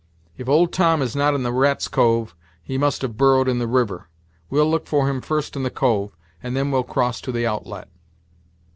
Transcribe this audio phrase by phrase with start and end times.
[0.35, 3.67] If old Tom is not in the 'Rat's Cove,' he must have burrowed in the
[3.67, 4.09] river;
[4.49, 7.87] we'll look for him first in the cove, and then we'll cross to the outlet."